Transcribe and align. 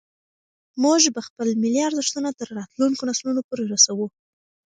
موږ 0.83 1.01
به 1.15 1.21
خپل 1.27 1.47
ملي 1.61 1.81
ارزښتونه 1.89 2.29
تر 2.39 2.47
راتلونکو 2.59 3.03
نسلونو 3.09 3.41
پورې 3.47 3.63
رسوو. 3.73 4.05